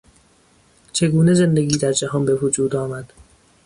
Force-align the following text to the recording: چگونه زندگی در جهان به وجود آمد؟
چگونه 0.93 1.33
زندگی 1.33 1.77
در 1.77 1.91
جهان 1.91 2.25
به 2.25 2.35
وجود 2.35 2.75
آمد؟ 2.75 3.13